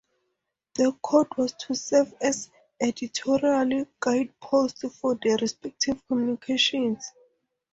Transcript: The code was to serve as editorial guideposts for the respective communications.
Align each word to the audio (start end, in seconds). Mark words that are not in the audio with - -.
The 0.73 0.97
code 0.99 1.27
was 1.37 1.53
to 1.53 1.75
serve 1.75 2.15
as 2.19 2.49
editorial 2.79 3.85
guideposts 3.99 4.81
for 4.97 5.13
the 5.21 5.37
respective 5.39 6.01
communications. 6.07 7.05